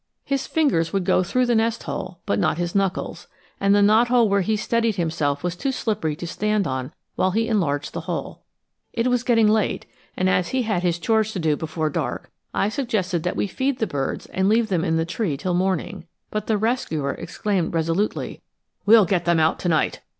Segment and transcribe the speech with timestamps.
[0.25, 3.27] His fingers would go through the nest hole, but not his knuckles,
[3.59, 7.47] and the knothole where he steadied himself was too slippery to stand on while he
[7.47, 8.41] enlarged the hole.
[8.93, 9.85] It was getting late,
[10.17, 13.77] and as he had his chores to do before dark I suggested that we feed
[13.77, 18.41] the birds and leave them in the tree till morning; but the rescuer exclaimed resolutely,
[18.87, 19.99] "We'll get them out to night!"